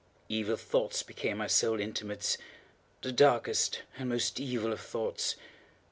[0.29, 5.35] Evil thoughts became my sole intimates—the darkest and most evil of thoughts.